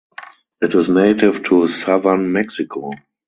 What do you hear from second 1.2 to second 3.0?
to southern Mexico.